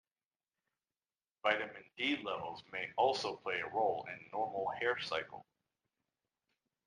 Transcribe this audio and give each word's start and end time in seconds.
Vitamin 1.43 1.83
D 1.95 2.19
levels 2.23 2.63
may 2.71 2.89
also 2.97 3.35
play 3.35 3.59
a 3.59 3.67
role 3.69 4.03
in 4.09 4.29
normal 4.33 4.71
hair 4.79 4.97
cycle. 4.99 5.45